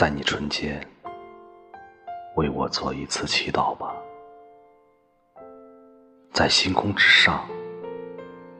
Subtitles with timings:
[0.00, 0.80] 在你唇间，
[2.36, 3.94] 为我做一次祈祷吧。
[6.32, 7.46] 在星空之上，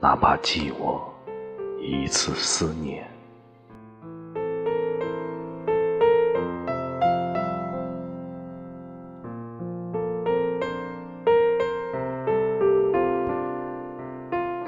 [0.00, 1.14] 哪怕寄我
[1.80, 3.17] 一次思念。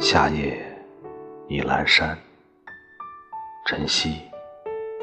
[0.00, 0.58] 夏夜
[1.46, 2.16] 已阑珊，
[3.66, 4.22] 晨曦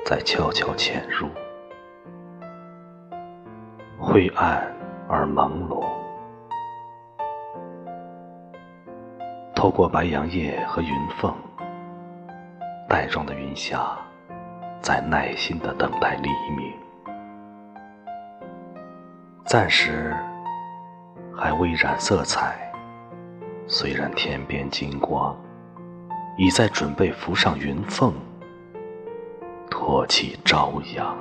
[0.04, 1.30] 在悄悄潜入。
[4.00, 4.68] 灰暗
[5.08, 5.86] 而朦胧，
[9.56, 10.90] 透过白杨叶和云
[11.22, 11.32] 缝，
[12.90, 13.96] 带状的云霞
[14.82, 16.74] 在耐心的等待黎明。
[19.46, 20.12] 暂时
[21.36, 22.67] 还未染色彩，
[23.70, 25.36] 虽然天边金光
[26.38, 28.14] 已在准备浮上云缝，
[29.70, 31.18] 托起朝阳。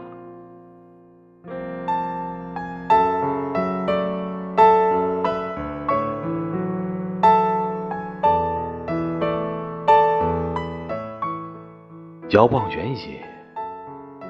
[12.28, 13.24] 遥望原野，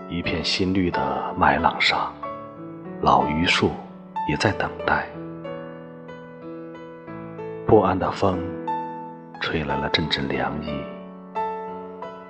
[0.09, 2.15] 一片新绿的麦浪上，
[3.03, 3.73] 老榆树
[4.27, 5.07] 也在等待。
[7.67, 8.39] 不安的风，
[9.41, 10.71] 吹来了阵阵凉意，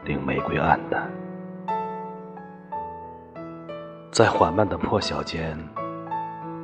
[0.02, 1.10] 令玫瑰黯淡。
[4.10, 5.54] 在缓慢的破晓间，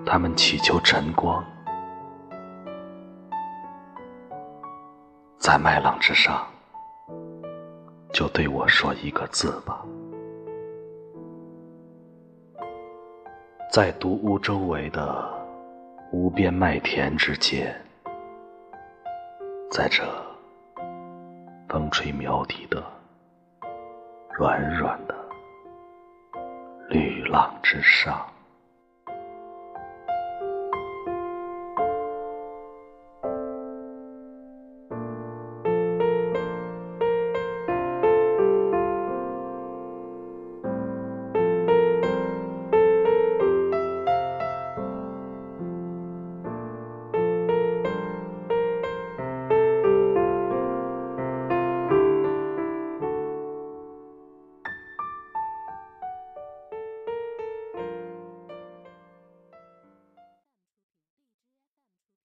[0.06, 1.44] 他们祈求晨光，
[5.36, 6.42] 在麦浪之上。
[8.10, 9.84] 就对我说一个字吧，
[13.70, 15.30] 在独屋周围的
[16.10, 17.74] 无边麦田之间，
[19.72, 20.04] 在这
[21.66, 22.84] 风吹苗笛的
[24.36, 25.14] 软软的
[26.90, 28.31] 绿浪之上。